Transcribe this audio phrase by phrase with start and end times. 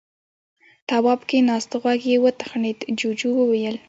[0.89, 1.71] تواب کېناست.
[1.81, 2.79] غوږ يې وتخڼېد.
[2.99, 3.75] جُوجُو وويل: